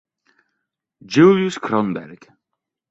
Julius 1.05 1.61
Kronberg 1.61 2.25